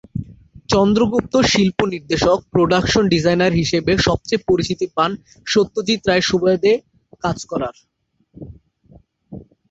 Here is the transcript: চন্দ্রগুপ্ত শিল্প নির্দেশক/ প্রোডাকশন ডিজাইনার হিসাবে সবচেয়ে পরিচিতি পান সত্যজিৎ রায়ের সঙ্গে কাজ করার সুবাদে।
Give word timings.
চন্দ্রগুপ্ত 0.69 1.33
শিল্প 1.51 1.79
নির্দেশক/ 1.93 2.39
প্রোডাকশন 2.53 3.03
ডিজাইনার 3.13 3.53
হিসাবে 3.53 3.93
সবচেয়ে 4.07 4.45
পরিচিতি 4.49 4.87
পান 4.97 5.11
সত্যজিৎ 5.47 6.01
রায়ের 6.05 6.27
সঙ্গে 6.31 6.71
কাজ 7.23 7.37
করার 7.51 7.75
সুবাদে। 7.77 8.49